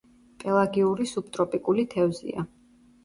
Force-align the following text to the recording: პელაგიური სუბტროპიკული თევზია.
პელაგიური 0.43 1.05
სუბტროპიკული 1.13 1.85
თევზია. 1.93 2.47